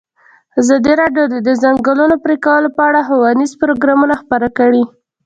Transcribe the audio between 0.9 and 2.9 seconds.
راډیو د د ځنګلونو پرېکول په